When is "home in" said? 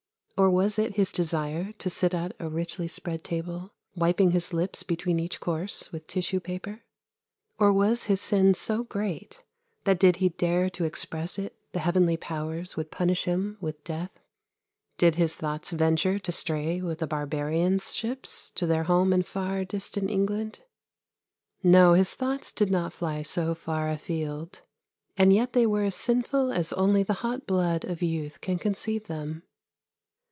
18.85-19.21